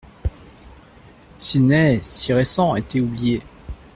Sidney, 1.37 1.99
si 2.01 2.33
récent, 2.33 2.75
était 2.75 2.99
oublié. 3.01 3.43